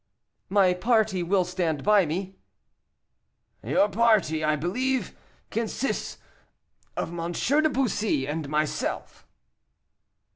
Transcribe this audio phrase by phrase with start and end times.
[0.49, 2.35] "My party will stand by me."
[3.63, 5.15] "Your party, I believe,
[5.51, 6.17] consists
[6.97, 7.33] of M.
[7.33, 9.27] de Bussy and myself."